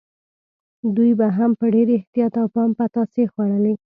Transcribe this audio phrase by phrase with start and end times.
[0.95, 3.73] دوی به هم په ډېر احتیاط او پام پتاسې خوړلې.